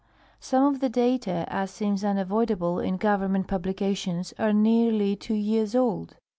[0.39, 5.75] Some of the data, as seems unavoidable in Gov ernment publications, are nearly two years
[5.75, 6.17] old.